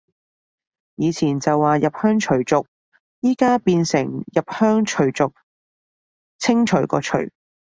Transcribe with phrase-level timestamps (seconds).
[0.95, 2.65] 以前就話入鄉隨俗，
[3.21, 5.31] 而家變成入鄉除族，
[6.39, 7.19] 清除個除